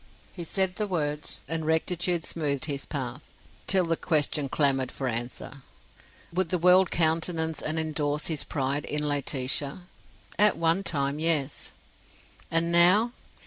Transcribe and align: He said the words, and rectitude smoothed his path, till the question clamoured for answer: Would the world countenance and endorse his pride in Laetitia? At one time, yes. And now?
He 0.33 0.43
said 0.43 0.77
the 0.77 0.87
words, 0.87 1.41
and 1.47 1.63
rectitude 1.63 2.25
smoothed 2.25 2.65
his 2.65 2.87
path, 2.87 3.31
till 3.67 3.85
the 3.85 3.95
question 3.95 4.49
clamoured 4.49 4.89
for 4.91 5.07
answer: 5.07 5.61
Would 6.33 6.49
the 6.49 6.57
world 6.57 6.89
countenance 6.89 7.61
and 7.61 7.77
endorse 7.77 8.25
his 8.25 8.43
pride 8.43 8.85
in 8.85 9.07
Laetitia? 9.07 9.81
At 10.39 10.57
one 10.57 10.81
time, 10.81 11.19
yes. 11.19 11.71
And 12.49 12.71
now? 12.71 13.11